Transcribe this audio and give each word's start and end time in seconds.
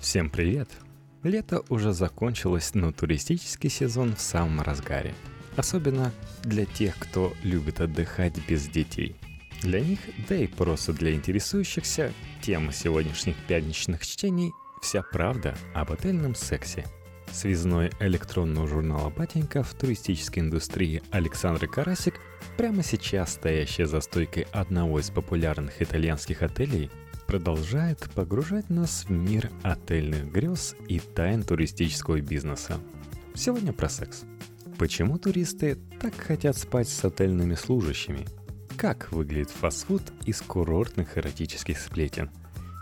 Всем 0.00 0.28
привет! 0.28 0.68
Лето 1.22 1.62
уже 1.70 1.92
закончилось, 1.92 2.74
но 2.74 2.92
туристический 2.92 3.70
сезон 3.70 4.14
в 4.14 4.20
самом 4.20 4.60
разгаре. 4.60 5.14
Особенно 5.56 6.12
для 6.44 6.66
тех, 6.66 6.96
кто 6.98 7.32
любит 7.42 7.80
отдыхать 7.80 8.34
без 8.46 8.68
детей. 8.68 9.16
Для 9.62 9.80
них, 9.80 9.98
да 10.28 10.36
и 10.36 10.46
просто 10.46 10.92
для 10.92 11.14
интересующихся, 11.14 12.12
тема 12.42 12.72
сегодняшних 12.72 13.36
пятничных 13.48 14.06
чтений– 14.06 14.52
вся 14.82 15.02
правда 15.02 15.56
об 15.74 15.90
отельном 15.90 16.34
сексе. 16.34 16.84
Связной 17.32 17.90
электронного 17.98 18.68
журнала 18.68 19.08
«Батенька» 19.08 19.62
в 19.62 19.72
туристической 19.74 20.42
индустрии 20.42 21.02
Александр 21.10 21.66
Карасик, 21.66 22.20
прямо 22.58 22.82
сейчас 22.82 23.32
стоящая 23.32 23.86
за 23.86 24.00
стойкой 24.02 24.46
одного 24.52 25.00
из 25.00 25.10
популярных 25.10 25.80
итальянских 25.80 26.42
отелей– 26.42 26.90
продолжает 27.26 28.08
погружать 28.14 28.70
нас 28.70 29.04
в 29.04 29.10
мир 29.10 29.50
отельных 29.62 30.30
грез 30.32 30.74
и 30.88 31.00
тайн 31.00 31.42
туристического 31.42 32.20
бизнеса. 32.20 32.78
Сегодня 33.34 33.72
про 33.72 33.88
секс. 33.88 34.24
Почему 34.78 35.18
туристы 35.18 35.76
так 36.00 36.14
хотят 36.14 36.56
спать 36.56 36.88
с 36.88 37.04
отельными 37.04 37.54
служащими? 37.54 38.26
Как 38.76 39.10
выглядит 39.10 39.50
фастфуд 39.50 40.02
из 40.24 40.40
курортных 40.42 41.16
эротических 41.16 41.78
сплетен? 41.78 42.30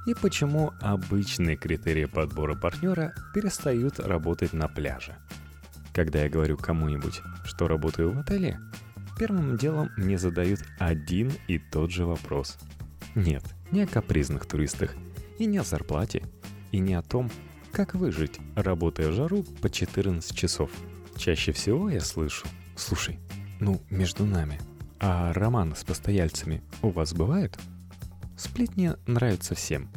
И 0.06 0.14
почему 0.14 0.72
обычные 0.80 1.56
критерии 1.56 2.04
подбора 2.04 2.54
партнера 2.54 3.14
перестают 3.32 4.00
работать 4.00 4.52
на 4.52 4.68
пляже? 4.68 5.16
Когда 5.94 6.22
я 6.22 6.28
говорю 6.28 6.58
кому-нибудь, 6.58 7.22
что 7.44 7.68
работаю 7.68 8.10
в 8.10 8.18
отеле, 8.18 8.58
первым 9.18 9.56
делом 9.56 9.90
мне 9.96 10.18
задают 10.18 10.60
один 10.78 11.32
и 11.46 11.58
тот 11.58 11.90
же 11.90 12.04
вопрос. 12.04 12.58
Нет, 13.14 13.44
не 13.74 13.82
о 13.82 13.86
капризных 13.88 14.46
туристах, 14.46 14.94
и 15.36 15.46
не 15.46 15.58
о 15.58 15.64
зарплате, 15.64 16.22
и 16.70 16.78
не 16.78 16.94
о 16.94 17.02
том, 17.02 17.28
как 17.72 17.96
выжить, 17.96 18.38
работая 18.54 19.08
в 19.08 19.12
жару 19.12 19.42
по 19.60 19.68
14 19.68 20.32
часов. 20.32 20.70
Чаще 21.16 21.50
всего 21.50 21.90
я 21.90 22.00
слышу, 22.00 22.46
слушай, 22.76 23.18
ну, 23.58 23.82
между 23.90 24.24
нами, 24.24 24.60
а 25.00 25.32
романы 25.32 25.74
с 25.74 25.82
постояльцами 25.82 26.62
у 26.82 26.90
вас 26.90 27.14
бывают? 27.14 27.58
Сплетни 28.36 28.92
нравятся 29.08 29.56
всем. 29.56 29.90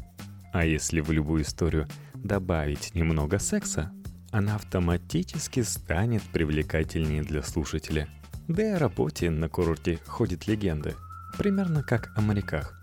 А 0.53 0.66
если 0.66 1.02
в 1.02 1.12
любую 1.12 1.44
историю 1.44 1.88
добавить 2.16 2.95
немного 2.95 3.38
секса, 3.38 3.91
она 4.31 4.56
автоматически 4.56 5.62
станет 5.62 6.23
привлекательнее 6.23 7.22
для 7.22 7.44
слушателя. 7.44 8.09
Да 8.47 8.64
и 8.64 8.72
о 8.72 8.80
работе 8.80 9.30
на 9.30 9.50
курорте 9.50 10.00
ходят 10.08 10.47
легенды, 10.47 10.95
примерно 11.38 11.84
как 11.84 12.12
о 12.17 12.22
моряках. 12.22 12.73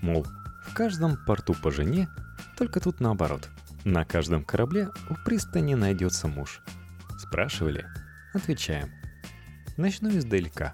Мол, 0.00 0.24
в 0.66 0.74
каждом 0.74 1.16
порту 1.26 1.54
по 1.54 1.70
жене, 1.70 2.08
только 2.56 2.80
тут 2.80 3.00
наоборот. 3.00 3.48
На 3.84 4.04
каждом 4.04 4.44
корабле 4.44 4.88
у 5.10 5.14
пристани 5.24 5.74
найдется 5.74 6.26
муж. 6.26 6.62
Спрашивали? 7.18 7.86
Отвечаем. 8.32 8.90
Начну 9.76 10.08
издалека. 10.10 10.72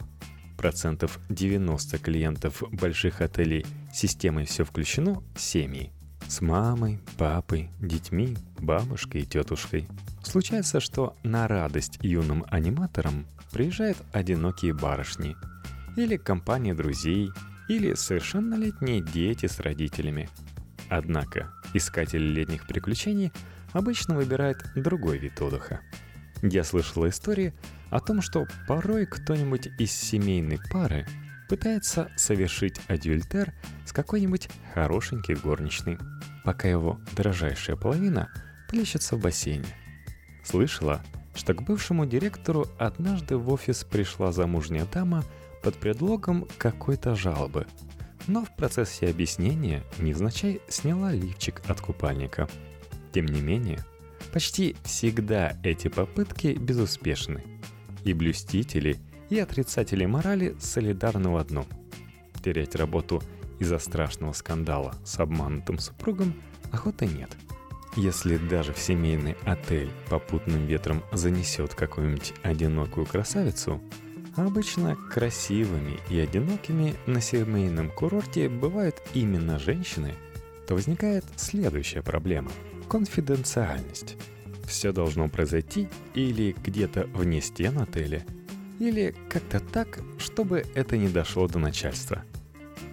Процентов 0.57 1.19
90 1.29 1.99
клиентов 1.99 2.63
больших 2.71 3.21
отелей 3.21 3.67
системой 3.93 4.45
«Все 4.45 4.65
включено»— 4.65 5.23
семьи. 5.37 5.91
С 6.29 6.41
мамой, 6.41 7.01
папой, 7.19 7.71
детьми, 7.81 8.37
бабушкой 8.59 9.23
и 9.23 9.27
тетушкой. 9.27 9.89
Случается, 10.23 10.79
что 10.79 11.17
на 11.23 11.49
радость 11.49 11.99
юным 12.03 12.45
аниматорам 12.49 13.27
приезжают 13.51 13.99
одинокие 14.13 14.73
барышни. 14.75 15.35
Или 15.97 16.17
компания 16.17 16.75
друзей, 16.75 17.31
или 17.71 17.95
совершеннолетние 17.95 19.01
дети 19.01 19.47
с 19.47 19.61
родителями. 19.61 20.29
Однако 20.89 21.53
искатели 21.73 22.25
летних 22.25 22.67
приключений 22.67 23.33
обычно 23.73 24.17
выбирают 24.17 24.59
другой 24.75 25.19
вид 25.19 25.41
отдыха. 25.41 25.81
Я 26.43 26.65
слышала 26.65 27.09
истории 27.09 27.55
о 27.91 28.01
том, 28.01 28.23
что 28.23 28.49
порой 28.67 29.07
кто-нибудь 29.07 29.69
из 29.79 29.93
семейной 29.93 30.59
пары 30.73 31.07
пытается 31.49 32.11
совершить 32.17 32.81
адюльтер 32.89 33.55
с 33.87 33.93
какой-нибудь 33.93 34.49
хорошенькой 34.75 35.37
горничной, 35.37 35.97
пока 36.45 36.67
его 36.67 37.01
дорожайшая 37.13 37.77
половина 37.77 38.33
плещется 38.69 39.15
в 39.15 39.21
бассейне. 39.21 39.77
Слышала, 40.45 41.03
что 41.37 41.55
к 41.55 41.63
бывшему 41.63 42.05
директору 42.05 42.67
однажды 42.81 43.37
в 43.37 43.49
офис 43.53 43.85
пришла 43.85 44.33
замужняя 44.33 44.87
дама– 44.87 45.23
под 45.63 45.77
предлогом 45.77 46.47
какой-то 46.59 47.15
жалобы. 47.15 47.67
Но 48.27 48.45
в 48.45 48.55
процессе 48.57 49.09
объяснения 49.09 49.83
невзначай 49.99 50.61
сняла 50.69 51.13
лифчик 51.13 51.63
от 51.67 51.81
купальника. 51.81 52.49
Тем 53.13 53.27
не 53.27 53.41
менее, 53.41 53.85
почти 54.33 54.77
всегда 54.85 55.57
эти 55.63 55.89
попытки 55.89 56.49
безуспешны. 56.49 57.43
И 58.05 58.13
блюстители, 58.13 58.99
и 59.29 59.39
отрицатели 59.39 60.07
морали 60.07 60.57
солидарны 60.61 61.31
в 61.31 61.37
одном. 61.37 61.67
Терять 62.43 62.75
работу 62.75 63.23
из-за 63.59 63.79
страшного 63.79 64.33
скандала 64.33 64.95
с 65.05 65.19
обманутым 65.19 65.79
супругом 65.79 66.35
охоты 66.73 67.07
нет. 67.07 67.31
Если 67.97 68.37
даже 68.37 68.73
в 68.73 68.79
семейный 68.79 69.37
отель 69.45 69.91
попутным 70.09 70.67
ветром 70.67 71.03
занесет 71.13 71.75
какую-нибудь 71.75 72.35
одинокую 72.43 73.05
красавицу, 73.05 73.81
Обычно 74.37 74.97
красивыми 75.11 75.99
и 76.09 76.19
одинокими 76.19 76.95
на 77.07 77.21
семейном 77.21 77.91
курорте 77.91 78.49
бывают 78.49 79.03
именно 79.13 79.59
женщины, 79.59 80.15
то 80.69 80.75
возникает 80.75 81.25
следующая 81.37 82.03
проблема– 82.03 82.51
конфиденциальность. 82.89 84.17
Все 84.65 84.93
должно 84.93 85.29
произойти 85.29 85.89
или 86.15 86.55
где-то 86.65 87.07
вне 87.07 87.41
стен 87.41 87.81
отеля, 87.81 88.25
или 88.79 89.17
как-то 89.29 89.59
так, 89.59 89.99
чтобы 90.19 90.65
это 90.75 90.97
не 90.97 91.09
дошло 91.09 91.49
до 91.49 91.59
начальства. 91.59 92.23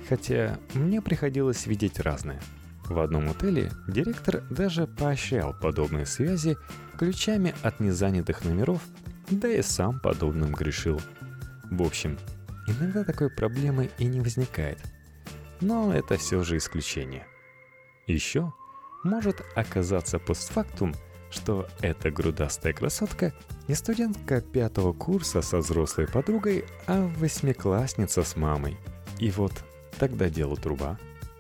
Хотя 0.10 0.58
мне 0.74 1.02
приходилось 1.02 1.68
видеть 1.68 2.00
разное. 2.00 2.42
В 2.86 2.98
одном 3.00 3.30
отеле 3.30 3.72
директор 3.88 4.44
даже 4.50 4.88
поощрял 4.88 5.54
подобные 5.54 6.08
связи 6.08 6.58
ключами 6.98 7.54
от 7.62 7.80
незанятых 7.80 8.44
номеров, 8.44 8.82
да 9.30 9.50
и 9.50 9.62
сам 9.62 10.00
подобным 10.00 10.54
грешил– 10.54 11.00
в 11.72 11.82
общем, 11.82 12.18
иногда 12.68 13.04
такой 13.04 13.30
проблемы 13.30 13.90
и 13.98 14.06
не 14.06 14.22
возникает. 14.22 14.80
Но 15.60 15.94
это 15.94 16.18
все 16.18 16.44
же 16.44 16.58
исключение. 16.58 17.26
Еще 18.06 18.54
может 19.04 19.42
оказаться 19.56 20.20
постфактум, 20.20 20.94
что 21.30 21.68
эта 21.82 22.10
грудастая 22.10 22.74
красотка 22.74 23.34
не 23.68 23.76
студентка 23.76 24.40
пятого 24.42 24.94
курса 24.94 25.42
со 25.42 25.58
взрослой 25.58 26.08
подругой, 26.08 26.66
а 26.86 27.12
восьмиклассница 27.18 28.24
с 28.24 28.36
мамой. 28.36 28.78
И 29.20 29.30
вот 29.32 29.54
тогда 30.00 30.30
дело 30.30 30.56
труба. 30.56 30.98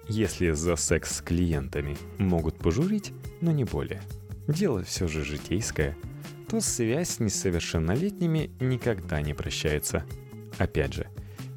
Если 0.09 0.51
за 0.51 0.75
секс 0.75 1.17
с 1.17 1.21
клиентами 1.21 1.97
могут 2.17 2.57
пожурить, 2.57 3.13
но 3.41 3.51
не 3.51 3.63
более. 3.63 4.01
Дело 4.47 4.83
все 4.83 5.07
же 5.07 5.23
житейское– 5.23 5.95
то 6.49 6.61
связь 6.61 7.09
с 7.09 7.19
несовершеннолетними 7.19 8.51
никогда 8.59 9.21
не 9.21 9.33
прощается. 9.33 10.03
Опять 10.57 10.93
же, 10.93 11.07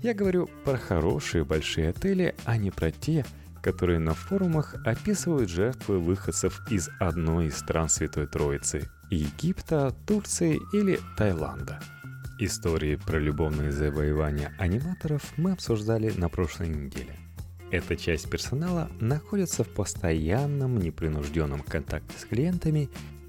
я 0.03 0.15
говорю 0.15 0.49
про 0.65 0.77
хорошие 0.77 1.45
большие 1.45 1.91
отели, 1.91 2.35
а 2.45 2.57
не 2.57 2.71
про 2.71 2.91
те, 2.91 3.25
которые 3.63 3.99
на 3.99 4.15
форумах 4.15 4.75
описывают 4.85 5.51
жертвы 5.51 5.99
выходцев 5.99 6.61
из 6.71 6.89
одной 6.99 7.47
из 7.47 7.59
стран 7.59 7.89
Святой 7.89 8.27
Троицы– 8.27 8.89
Египта, 9.11 9.95
Турции 10.07 10.61
или 10.73 10.99
Таиланда. 11.17 11.81
Истории 12.39 12.97
про 12.97 13.19
любовные 13.19 13.71
завоевания 13.71 14.55
аниматоров 14.59 15.23
мы 15.37 15.53
обсуждали 15.53 16.11
на 16.17 16.29
прошлой 16.29 16.69
неделе. 16.69 17.17
Эта 17.71 17.97
часть 17.97 18.31
персонала 18.31 18.91
находится 18.99 19.63
в 19.63 19.69
постоянном 19.69 20.79
непринужденном 20.79 21.61
контакте 21.61 22.19
с 22.19 22.25
клиентами 22.25 22.89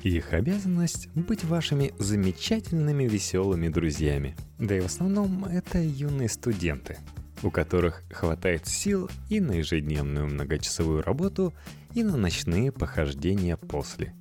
их 0.09 0.33
обязанность— 0.33 1.07
быть 1.15 1.43
вашими 1.43 1.93
замечательными 1.99 3.05
веселыми 3.05 3.67
друзьями. 3.67 4.35
Да 4.57 4.77
и 4.77 4.81
в 4.81 4.85
основном 4.85 5.45
это 5.45 5.79
юные 5.79 6.29
студенты, 6.29 6.97
у 7.43 7.51
которых 7.51 8.03
хватает 8.11 8.67
сил 8.67 9.09
и 9.29 9.39
на 9.39 9.53
ежедневную 9.53 10.27
многочасовую 10.27 11.01
работу, 11.03 11.53
и 11.93 12.03
на 12.03 12.17
ночные 12.17 12.71
похождения 12.71 13.57
после. 13.57 14.13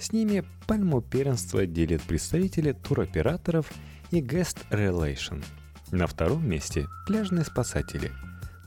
С 0.00 0.12
ними 0.12 0.44
пальму 0.66 1.02
первенства 1.02 1.66
делят 1.66 2.02
представители 2.02 2.72
туроператоров 2.72 3.70
и 4.10 4.20
guest 4.20 4.58
relation. 4.70 5.44
На 5.90 6.06
втором 6.06 6.48
месте– 6.48 6.86
пляжные 7.06 7.44
спасатели. 7.44 8.12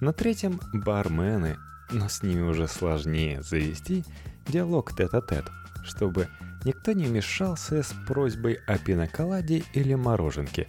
На 0.01 0.11
третьем– 0.11 0.59
бармены, 0.73 1.57
но 1.89 2.09
с 2.09 2.21
ними 2.21 2.41
уже 2.41 2.67
сложнее 2.67 3.41
завести 3.41 4.03
диалог 4.47 4.95
тет-а-тет, 4.95 5.45
чтобы 5.83 6.27
никто 6.65 6.93
не 6.93 7.05
вмешался 7.05 7.83
с 7.83 7.93
просьбой 8.07 8.59
о 8.67 8.77
пиноколаде 8.77 9.63
или 9.73 9.93
мороженке. 9.93 10.67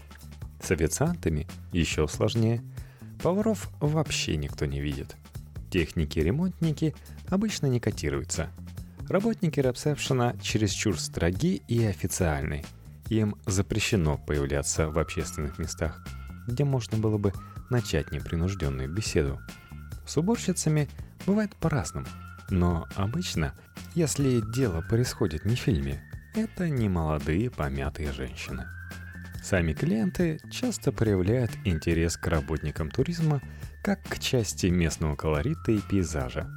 С 0.62 0.70
официантами 0.70 1.46
еще 1.72 2.08
сложнее. 2.08 2.62
Поваров 3.22 3.70
вообще 3.81 4.37
никто 4.37 4.66
не 4.66 4.81
видит. 4.81 5.16
Техники-ремонтники 5.70 6.94
обычно 7.28 7.66
не 7.66 7.81
котируются. 7.81 8.50
Работники 9.08 9.61
ресепшена 9.61 10.34
чересчур 10.40 10.99
строги 10.99 11.62
и 11.69 11.84
официальны. 11.84 12.64
Им 13.11 13.37
запрещено 13.46 14.16
появляться 14.16 14.88
в 14.88 14.99
общественных 14.99 15.58
местах, 15.58 16.02
где 16.46 16.64
можно 16.64 16.96
было 16.96 17.19
бы 17.19 17.32
начать 17.69 18.12
непринужденную 18.12 18.90
беседу. 18.90 19.40
С 20.06 20.16
уборщицами 20.16 20.88
бывает 21.26 21.55
по-разному, 21.56 22.06
но 22.50 22.87
обычно, 22.94 23.55
если 23.94 24.41
дело 24.41 24.81
происходит 24.81 25.44
не 25.44 25.55
в 25.55 25.61
фильме, 25.61 26.02
это 26.35 26.69
не 26.69 26.88
молодые 26.88 27.50
помятые 27.50 28.12
женщины. 28.12 28.67
Сами 29.43 29.73
клиенты 29.73 30.41
часто 30.50 30.91
проявляют 30.91 31.50
интерес 31.64 32.17
к 32.17 32.26
работникам 32.26 32.91
туризма 32.91 33.41
как 33.82 34.02
к 34.02 34.19
части 34.19 34.67
местного 34.67 35.14
колорита 35.14 35.70
и 35.70 35.79
пейзажа. 35.79 36.50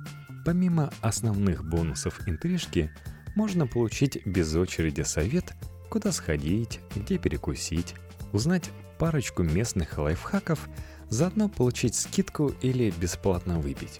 Помимо 0.45 0.91
основных 1.01 1.63
бонусов 1.63 2.27
интрижки, 2.27 2.89
можно 3.35 3.67
получить 3.67 4.25
без 4.25 4.55
очереди 4.55 5.01
совет, 5.01 5.53
куда 5.89 6.11
сходить, 6.11 6.79
где 6.95 7.17
перекусить, 7.17 7.93
узнать 8.31 8.71
парочку 8.97 9.43
местных 9.43 9.97
лайфхаков, 9.97 10.67
заодно 11.09 11.49
получить 11.49 11.95
скидку 11.95 12.47
или 12.61 12.91
бесплатно 12.99 13.59
выпить. 13.59 13.99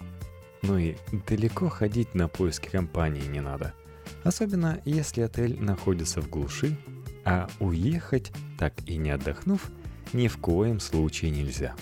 Ну 0.62 0.78
и 0.78 0.96
далеко 1.28 1.68
ходить 1.68 2.14
на 2.14 2.28
поиски 2.28 2.68
компании 2.68 3.26
не 3.26 3.40
надо. 3.40 3.74
Особенно 4.24 4.80
если 4.84 5.22
отель 5.22 5.60
находится 5.62 6.20
в 6.20 6.28
глуши, 6.28 6.76
а 7.24 7.48
уехать, 7.60 8.32
так 8.58 8.74
и 8.86 8.96
не 8.96 9.10
отдохнув, 9.10 9.70
ни 10.12 10.28
в 10.28 10.38
коем 10.38 10.80
случае 10.80 11.30
нельзя. 11.30 11.74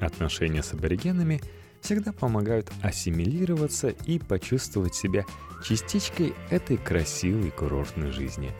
Отношения 0.00 0.62
с 0.62 0.72
аборигенами 0.72 1.40
всегда 1.80 2.12
помогают 2.12 2.70
ассимилироваться 2.82 3.88
и 3.88 4.18
почувствовать 4.18 4.94
себя 4.94 5.24
частичкой 5.64 6.34
этой 6.50 6.76
красивой 6.76 7.50
курортной 7.50 8.12
жизни. 8.12 8.52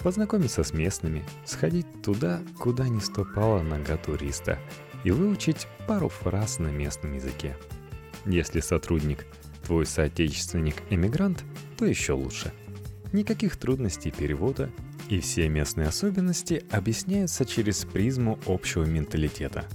Познакомиться 0.00 0.62
с 0.62 0.74
местными, 0.74 1.24
сходить 1.46 1.86
туда, 2.02 2.42
куда 2.58 2.88
не 2.88 3.00
ступала 3.00 3.62
нога 3.62 3.96
туриста, 3.96 4.58
и 5.02 5.10
выучить 5.10 5.66
пару 5.86 6.08
фраз 6.08 6.58
на 6.58 6.68
местном 6.68 7.14
языке. 7.14 7.56
Если 8.26 8.60
сотрудник 8.60 9.26
твой 9.64 9.86
соотечественник-эмигрант, 9.86 11.44
то 11.78 11.84
еще 11.84 12.12
лучше. 12.12 12.52
Никаких 13.12 13.56
трудностей 13.56 14.10
перевода, 14.10 14.70
и 15.08 15.20
все 15.20 15.48
местные 15.48 15.88
особенности 15.88 16.64
объясняются 16.70 17.44
через 17.44 17.84
призму 17.84 18.38
общего 18.46 18.84
менталитета– 18.84 19.64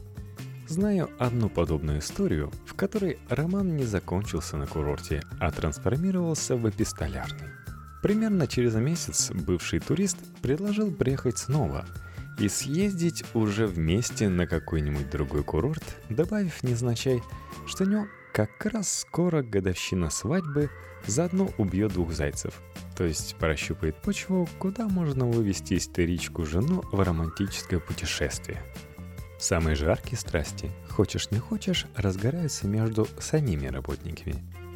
Знаю 0.69 1.10
одну 1.18 1.50
подобную 1.50 1.98
историю, 1.98 2.51
в 2.68 2.75
которой 2.75 3.18
роман 3.28 3.75
не 3.75 3.86
закончился 3.86 4.56
на 4.56 4.68
курорте, 4.68 5.24
а 5.40 5.50
трансформировался 5.50 6.56
в 6.56 6.69
эпистолярный. 6.69 7.48
Примерно 8.04 8.45
через 8.45 8.75
месяц 8.75 9.31
бывший 9.31 9.80
турист 9.80 10.18
предложил 10.44 10.92
приехать 10.92 11.40
снова 11.40 11.88
и 12.38 12.48
съездить 12.48 13.25
уже 13.34 13.66
вместе 13.66 14.30
на 14.30 14.45
какой-нибудь 14.45 15.10
другой 15.10 15.44
курорт, 15.44 15.84
добавив 16.07 16.62
незначай, 16.62 17.24
что 17.66 17.86
у 17.86 17.88
него 17.88 18.07
как 18.46 18.74
раз 18.74 19.00
скоро 19.00 19.42
годовщина 19.42 20.10
свадьбы, 20.10 20.70
заодно 21.06 21.50
убьет 21.58 21.94
двух 21.94 22.12
зайцев. 22.12 22.62
То 22.96 23.04
есть 23.04 23.36
прощупает 23.36 23.96
почву, 24.02 24.48
куда 24.60 24.88
можно 24.88 25.26
вывести 25.26 25.76
истеричку 25.76 26.46
жену 26.46 26.84
в 26.92 27.00
романтическое 27.00 27.80
путешествие. 27.80 28.62
Самые 29.40 29.76
жаркие 29.76 30.18
страсти, 30.18 30.70
хочешь 30.90 31.32
не 31.32 31.40
хочешь, 31.40 31.86
разгораются 31.96 32.68
между 32.68 33.08
самими 33.20 33.68
работниками. 33.68 34.36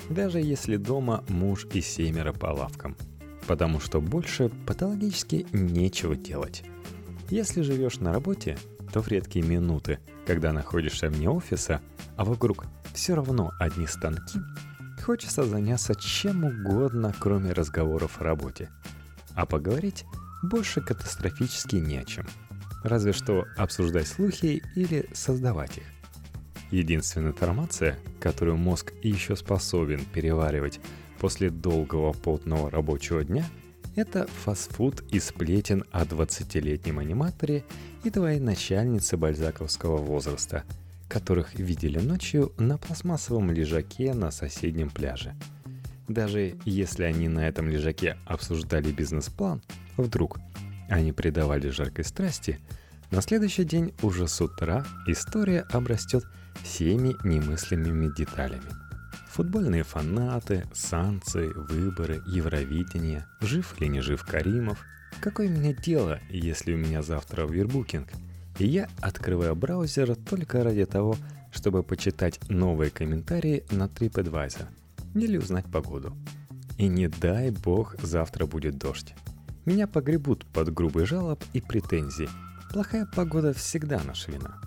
Даже 0.10 0.40
если 0.40 0.78
дома 0.78 1.24
муж 1.28 1.68
и 1.74 1.82
семеро 1.82 2.32
по 2.32 2.48
лавкам. 2.48 2.96
Потому 3.46 3.82
что 3.82 4.00
больше 4.00 4.50
патологически 4.66 5.46
нечего 5.52 6.16
делать. 6.16 6.64
Если 7.30 7.62
живешь 7.62 8.00
на 8.00 8.14
работе, 8.14 8.58
то 8.94 9.02
в 9.02 9.10
редкие 9.10 9.46
минуты, 9.46 10.00
когда 10.26 10.54
находишься 10.54 11.10
вне 11.10 11.30
офиса, 11.30 11.82
а 12.16 12.24
вокруг 12.24 12.66
все 12.94 13.16
равно 13.16 13.52
одни 13.60 13.88
станки, 13.88 14.40
хочется 15.04 15.44
заняться 15.44 15.96
чем 15.96 16.46
угодно, 16.46 17.14
кроме 17.20 17.52
разговоров 17.52 18.22
о 18.22 18.24
работе. 18.24 18.70
А 19.36 19.46
поговорить 19.46 20.06
больше 20.44 20.80
катастрофически 20.80 21.76
не 21.78 21.98
о 21.98 22.06
чем– 22.06 22.26
разве 22.84 23.14
что 23.14 23.48
обсуждать 23.56 24.08
слухи 24.08 24.62
или 24.76 25.10
создавать 25.14 25.78
их. 25.78 25.84
Единственная 26.72 27.32
информация, 27.32 27.98
которую 28.20 28.58
мозг 28.58 28.94
еще 29.02 29.36
способен 29.36 30.04
переваривать 30.06 30.80
после 31.20 31.50
долгого 31.50 32.14
потного 32.14 32.70
рабочего 32.70 33.24
дня, 33.24 33.46
это 33.96 34.28
фастфуд 34.28 35.04
и 35.12 35.20
сплетен 35.20 35.84
о 35.92 36.04
20-летнем 36.04 37.00
аниматоре 37.00 37.64
и 38.04 38.10
твоей 38.10 38.40
начальнице 38.40 39.18
бальзаковского 39.18 39.98
возраста, 39.98 40.64
которых 41.08 41.56
видели 41.56 42.00
ночью 42.00 42.52
на 42.58 42.78
пластмассовом 42.78 43.52
лежаке 43.52 44.14
на 44.14 44.32
соседнем 44.32 44.90
пляже. 44.90 45.36
Даже 46.08 46.56
если 46.66 47.04
они 47.04 47.28
на 47.28 47.48
этом 47.48 47.70
лежаке 47.70 48.18
обсуждали 48.26 48.92
бизнес-план, 48.92 49.62
вдруг– 49.98 50.40
они 50.94 51.12
предавали 51.12 51.70
жаркой 51.70 52.06
страсти, 52.06 52.60
на 53.12 53.22
следующий 53.22 53.64
день 53.64 53.94
уже 54.02 54.28
с 54.28 54.40
утра 54.42 54.86
история 55.08 55.62
обрастет 55.72 56.24
всеми 56.62 57.16
немыслимыми 57.24 58.14
деталями. 58.16 58.70
Футбольные 59.34 59.82
фанаты, 59.82 60.64
санкции, 60.74 61.48
выборы, 61.48 62.22
Евровидение, 62.28 63.26
жив 63.42 63.74
или 63.80 63.88
не 63.88 64.00
жив 64.00 64.24
Каримов. 64.24 64.86
Какое 65.22 65.50
мне 65.50 65.74
дело, 65.74 66.20
если 66.30 66.76
у 66.76 66.78
меня 66.78 67.02
завтра 67.02 67.48
вербукинг? 67.48 68.10
И 68.60 68.68
я 68.68 68.88
открываю 69.02 69.56
браузер 69.56 70.16
только 70.16 70.64
ради 70.64 70.86
того, 70.86 71.16
чтобы 71.52 71.82
почитать 71.82 72.48
новые 72.48 72.92
комментарии 72.92 73.64
на 73.72 73.86
TripAdvisor 73.86 74.68
или 75.16 75.38
узнать 75.38 75.66
погоду. 75.66 76.16
И 76.78 76.88
не 76.88 77.08
дай 77.08 77.50
бог 77.50 77.96
завтра 78.04 78.46
будет 78.46 78.78
дождь. 78.78 79.16
Меня 79.66 79.88
погребут 79.88 80.46
под 80.46 80.72
грубый 80.72 81.08
жалоб 81.08 81.44
и 81.54 81.60
претензий. 81.60 82.30
Плохая 82.72 83.08
погода 83.08 83.52
всегда 83.54 84.00
наша 84.06 84.32
вина. 84.32 84.62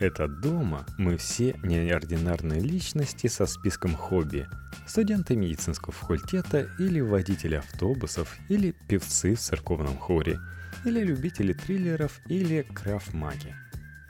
Это 0.00 0.28
дома 0.28 0.86
мы 0.96 1.16
все 1.16 1.58
неординарные 1.64 2.60
личности 2.60 3.26
со 3.26 3.46
списком 3.46 3.96
хобби. 3.96 4.46
Студенты 4.86 5.34
медицинского 5.34 5.92
факультета 5.92 6.68
или 6.78 7.00
водители 7.00 7.56
автобусов, 7.56 8.36
или 8.48 8.76
певцы 8.88 9.34
в 9.34 9.40
церковном 9.40 9.98
хоре, 9.98 10.38
или 10.84 11.02
любители 11.02 11.52
триллеров, 11.52 12.20
или 12.26 12.62
крафт-маги. 12.62 13.56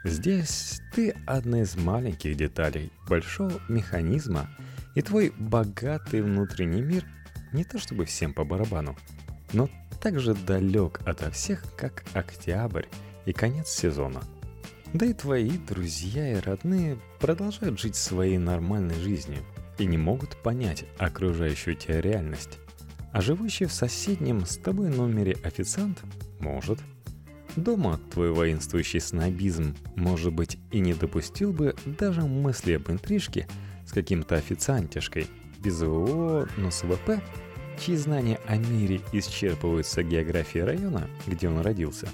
Здесь 0.03 0.79
ты 0.93 1.15
одна 1.25 1.61
из 1.61 1.75
маленьких 1.75 2.37
деталей 2.37 2.91
большого 3.07 3.59
механизма, 3.67 4.47
и 4.93 5.01
твой 5.01 5.33
богатый 5.37 6.21
внутренний 6.21 6.81
мир 6.81 7.03
не 7.51 7.63
то 7.63 7.79
чтобы 7.79 8.05
всем 8.05 8.33
по 8.33 8.43
барабану, 8.43 8.95
но 9.53 9.69
так 10.01 10.19
же 10.19 10.35
далек 10.35 11.01
ото 11.05 11.31
всех, 11.31 11.63
как 11.75 12.03
октябрь 12.13 12.85
и 13.25 13.33
конец 13.33 13.69
сезона. 13.69 14.21
Да 14.93 15.05
и 15.05 15.13
твои 15.13 15.51
друзья 15.51 16.33
и 16.33 16.39
родные 16.39 16.97
продолжают 17.19 17.79
жить 17.79 17.95
своей 17.95 18.39
нормальной 18.39 18.95
жизнью 18.95 19.39
и 19.77 19.85
не 19.85 19.99
могут 19.99 20.35
понять 20.37 20.85
окружающую 20.97 21.75
тебя 21.75 22.01
реальность. 22.01 22.57
А 23.11 23.21
живущий 23.21 23.65
в 23.65 23.71
соседнем 23.71 24.45
с 24.47 24.57
тобой 24.57 24.89
номере 24.89 25.37
официант 25.43 26.01
может. 26.39 26.79
Дома 27.55 27.99
твой 28.11 28.31
воинствующий 28.31 28.99
снобизм, 28.99 29.75
может 29.95 30.33
быть, 30.33 30.57
и 30.71 30.79
не 30.79 30.95
допустил 30.95 31.53
бы 31.53 31.75
даже 31.85 32.21
мысли 32.21 32.73
об 32.73 32.89
интрижке 32.89 33.47
с 33.85 33.91
каким-то 33.91 34.35
официантишкой 34.35 35.27
без 35.59 35.81
ООО, 35.83 36.47
но 36.57 36.71
с 36.71 36.81
ВП 36.81 37.21
чьи 37.79 37.95
знания 37.95 38.39
о 38.47 38.57
мире 38.57 39.01
исчерпываются 39.11 40.01
географией 40.01 40.63
района, 40.63 41.07
где 41.27 41.47
он 41.47 41.59
родился, 41.59 42.07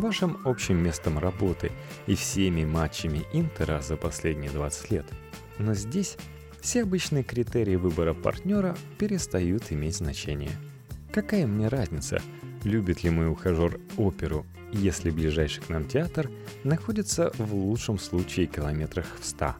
вашим 0.00 0.38
общим 0.44 0.78
местом 0.78 1.18
работы 1.18 1.72
и 2.06 2.14
всеми 2.14 2.64
матчами 2.64 3.24
Интера 3.32 3.80
за 3.80 3.96
последние 3.96 4.50
20 4.50 4.90
лет. 4.90 5.06
Но 5.58 5.74
здесь 5.74 6.16
все 6.60 6.82
обычные 6.82 7.22
критерии 7.22 7.76
выбора 7.76 8.14
партнера 8.14 8.76
перестают 8.98 9.70
иметь 9.70 9.96
значение. 9.96 10.50
Какая 11.12 11.46
мне 11.46 11.68
разница, 11.68 12.20
любит 12.64 13.04
ли 13.04 13.10
мой 13.10 13.30
ухажер 13.30 13.80
оперу, 13.96 14.44
если 14.72 15.10
ближайший 15.10 15.62
к 15.62 15.68
нам 15.68 15.86
театр 15.86 16.30
находится 16.64 17.30
в 17.38 17.54
лучшем 17.54 17.98
случае 17.98 18.46
километрах 18.46 19.06
в 19.20 19.24
100? 19.24 19.54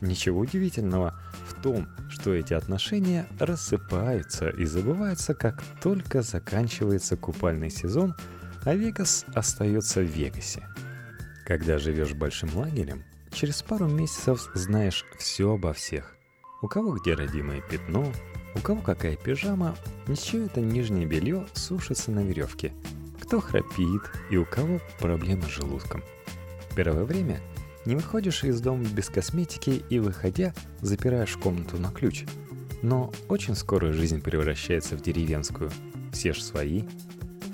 Ничего 0.00 0.40
удивительного 0.40 1.20
в 1.48 1.60
том, 1.60 1.88
что 2.08 2.32
эти 2.32 2.54
отношения 2.54 3.26
рассыпаются 3.40 4.48
и 4.48 4.64
забываются, 4.64 5.34
как 5.34 5.62
только 5.82 6.22
заканчивается 6.22 7.16
купальный 7.16 7.70
сезон, 7.70 8.14
а 8.68 8.74
Вегас 8.74 9.24
остается 9.34 10.00
в 10.02 10.04
Вегасе. 10.04 10.62
Когда 11.46 11.78
живешь 11.78 12.12
большим 12.12 12.54
лагерем, 12.54 13.02
через 13.32 13.62
пару 13.62 13.88
месяцев 13.88 14.46
знаешь 14.52 15.06
все 15.18 15.54
обо 15.54 15.72
всех. 15.72 16.14
У 16.60 16.68
кого 16.68 16.92
где 16.98 17.14
родимое 17.14 17.62
пятно, 17.62 18.12
У 18.54 18.60
кого 18.60 18.82
какая 18.82 19.16
пижама, 19.16 19.74
ничего 20.06 20.44
это 20.44 20.60
нижнее 20.60 21.06
белье 21.06 21.46
сушится 21.54 22.10
на 22.10 22.20
веревке. 22.20 22.74
Кто 23.22 23.40
храпит 23.40 24.02
и 24.30 24.36
у 24.36 24.44
кого 24.44 24.80
проблемы 24.98 25.44
с 25.44 25.48
желудком. 25.48 26.04
Первое 26.76 27.04
время 27.04 27.40
не 27.86 27.96
выходишь 27.96 28.44
из 28.44 28.60
дома 28.60 28.84
без 28.84 29.08
косметики 29.08 29.82
и, 29.88 29.98
выходя, 29.98 30.52
запираешь 30.82 31.38
комнату 31.38 31.78
на 31.78 31.90
ключ. 31.90 32.26
Но 32.82 33.14
очень 33.28 33.54
скоро 33.54 33.92
жизнь 33.92 34.20
превращается 34.20 34.94
в 34.94 35.00
деревенскую. 35.00 35.70
Все 36.12 36.34
ж 36.34 36.42
свои. 36.42 36.82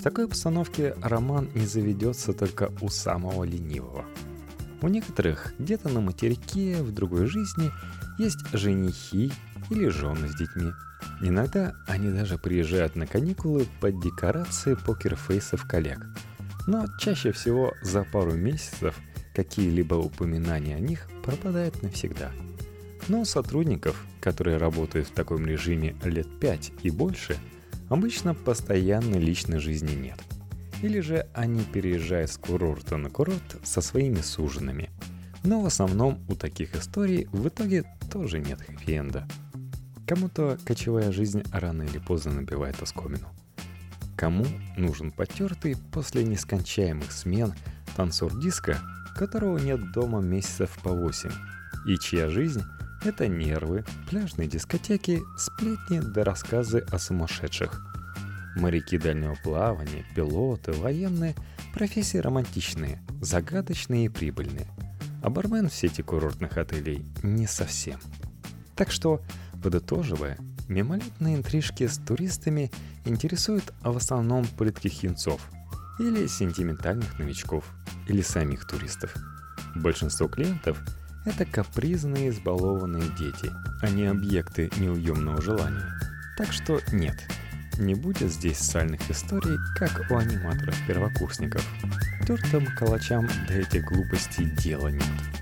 Такой 0.04 0.26
обстановке 0.26 0.94
роман 1.00 1.48
не 1.54 1.64
заведется 1.64 2.34
только 2.34 2.70
у 2.82 2.90
самого 2.90 3.42
ленивого. 3.44 4.04
У 4.82 4.88
некоторых 4.88 5.54
где-то 5.58 5.88
на 5.88 6.02
материке, 6.02 6.82
в 6.82 6.92
другой 6.92 7.24
жизни 7.24 7.70
есть 8.18 8.46
женихи 8.52 9.32
или 9.70 9.88
жены 9.88 10.28
с 10.28 10.36
детьми. 10.36 10.72
Иногда 11.22 11.72
они 11.86 12.10
даже 12.10 12.36
приезжают 12.36 12.96
на 12.96 13.06
каникулы 13.06 13.66
под 13.80 13.98
декорации 13.98 14.74
покерфейсов 14.74 15.66
коллег. 15.66 16.06
Но 16.66 16.84
чаще 17.00 17.32
всего 17.32 17.72
за 17.80 18.04
пару 18.04 18.34
месяцев– 18.34 18.94
какие-либо 19.34 19.94
упоминания 19.94 20.76
о 20.76 20.80
них 20.80 21.08
пропадают 21.24 21.82
навсегда. 21.82 22.30
Но 23.08 23.24
сотрудников, 23.24 24.04
которые 24.20 24.58
работают 24.58 25.08
в 25.08 25.12
таком 25.12 25.46
режиме 25.46 25.96
лет 26.04 26.28
5 26.40 26.72
и 26.82 26.90
больше, 26.90 27.38
обычно 27.88 28.34
постоянной 28.34 29.18
личной 29.18 29.58
жизни 29.58 29.94
нет. 29.94 30.18
Или 30.82 31.00
же 31.00 31.26
они 31.34 31.62
переезжают 31.64 32.30
с 32.30 32.36
курорта 32.36 32.96
на 32.96 33.10
курорт 33.10 33.56
со 33.62 33.80
своими 33.80 34.20
суженными. 34.20 34.90
Но 35.42 35.60
в 35.60 35.66
основном 35.66 36.24
у 36.28 36.34
таких 36.34 36.74
историй 36.74 37.26
в 37.32 37.48
итоге 37.48 37.84
тоже 38.10 38.40
нет 38.40 38.60
хэппи-энда. 38.60 39.26
Кому-то 40.06 40.58
кочевая 40.64 41.12
жизнь 41.12 41.42
рано 41.52 41.82
или 41.82 41.98
поздно 41.98 42.32
набивает 42.32 42.82
оскомину. 42.82 43.28
Кому 44.16 44.46
нужен 44.76 45.10
потертый 45.10 45.76
после 45.92 46.24
нескончаемых 46.24 47.10
смен 47.10 47.54
танцор 47.96 48.38
диска 48.40 48.78
которого 49.14 49.58
нет 49.58 49.92
дома 49.92 50.20
месяцев 50.20 50.76
по 50.82 50.90
восемь, 50.90 51.30
и 51.86 51.96
чья 51.98 52.28
жизнь— 52.28 52.62
это 53.04 53.28
нервы, 53.28 53.84
пляжные 54.08 54.48
дискотеки, 54.48 55.22
сплетни 55.36 56.00
да 56.00 56.24
рассказы 56.24 56.80
о 56.90 56.98
сумасшедших. 56.98 57.80
Моряки 58.56 58.98
дальнего 58.98 59.36
плавания, 59.42 60.04
пилоты, 60.14 60.72
военные— 60.72 61.34
профессии 61.74 62.18
романтичные, 62.18 63.02
загадочные 63.20 64.06
и 64.06 64.08
прибыльные. 64.08 64.68
А 65.22 65.30
бармен 65.30 65.68
в 65.68 65.74
сети 65.74 66.02
курортных 66.02 66.58
отелей 66.58 67.04
не 67.22 67.46
совсем. 67.46 67.98
Так 68.76 68.90
что, 68.90 69.20
подытоживая, 69.62 70.38
мимолетные 70.68 71.36
интрижки 71.36 71.86
с 71.86 71.98
туристами 71.98 72.70
интересуют 73.04 73.72
в 73.82 73.96
основном 73.96 74.46
плитких 74.46 75.02
юнцов 75.02 75.40
или 75.98 76.26
сентиментальных 76.26 77.18
новичков– 77.18 77.64
или 78.08 78.22
самих 78.22 78.66
туристов. 78.66 79.14
Большинство 79.74 80.28
клиентов– 80.28 80.78
это 81.24 81.44
капризные 81.44 82.30
избалованные 82.30 83.08
дети, 83.18 83.50
а 83.80 83.88
не 83.88 84.06
объекты 84.06 84.70
неуемного 84.76 85.40
желания. 85.40 85.98
Так 86.36 86.52
что 86.52 86.80
нет, 86.92 87.16
не 87.78 87.94
будет 87.94 88.32
здесь 88.32 88.58
сальных 88.58 89.10
историй, 89.10 89.58
как 89.76 90.10
у 90.10 90.16
аниматоров-первокурсников. 90.16 91.66
Тертым 92.26 92.66
калачам 92.76 93.28
до 93.48 93.54
этих 93.54 93.84
глупостей 93.84 94.44
дела 94.44 94.88
нет. 94.88 95.33